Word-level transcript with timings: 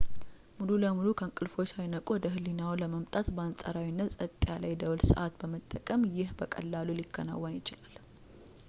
ሙሉ 0.59 0.69
በሙሉ 0.83 1.07
ከእንቅልፍዎ 1.19 1.63
ሳይነቁ 1.71 2.05
ወደ 2.15 2.31
ህሊናዎ 2.35 2.71
ለማምጣት 2.81 3.27
በአንጻራዊነት 3.35 4.15
ጸጥ 4.21 4.31
ያለ 4.51 4.63
የደወል 4.71 5.01
ሰዓት 5.11 5.35
በመጠቀም 5.43 6.09
ይህ 6.17 6.31
በቀላሉ 6.39 6.97
ሊከናወን 7.01 7.57
ይችላል 7.61 7.95